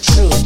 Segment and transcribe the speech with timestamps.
[0.00, 0.37] Isn't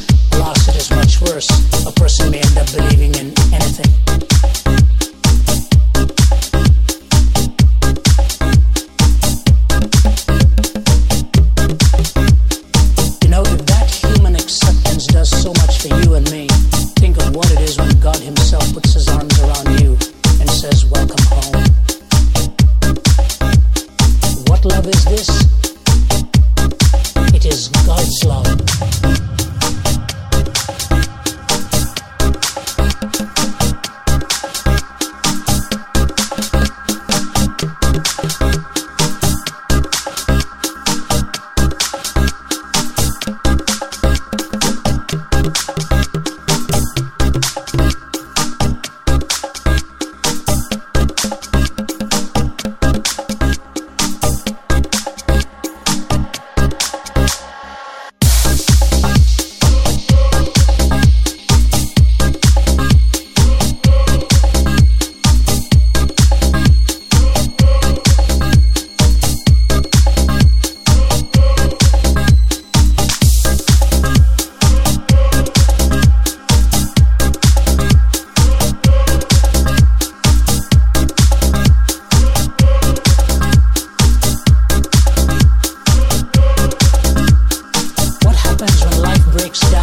[89.60, 89.81] life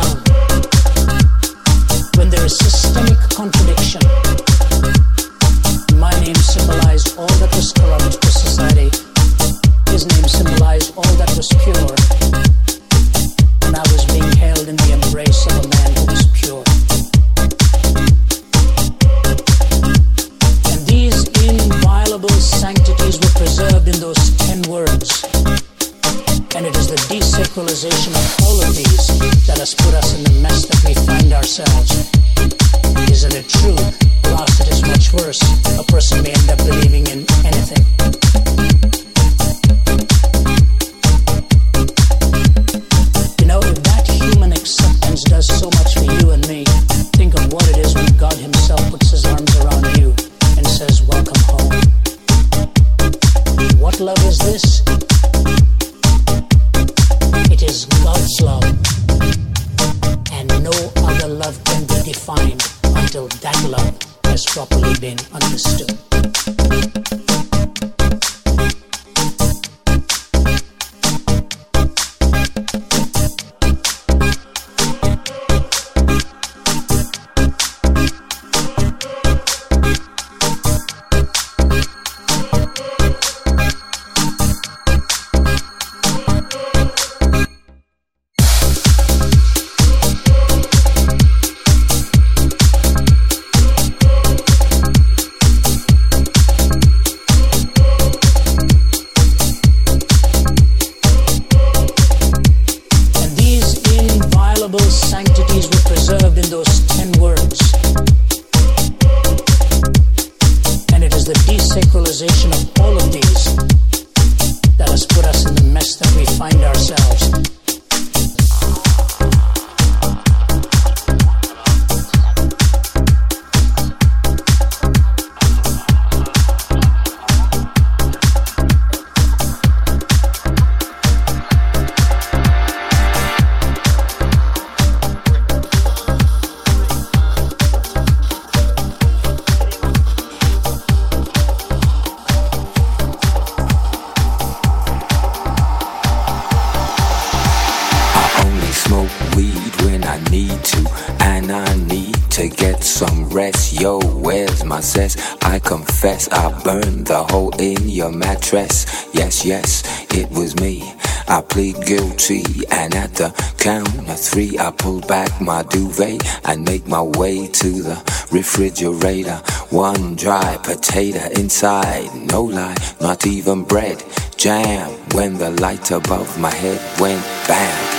[165.39, 169.41] my duvet I make my way to the refrigerator.
[169.69, 174.03] One dry potato inside, no lie, not even bread.
[174.37, 177.98] Jam when the light above my head went bam.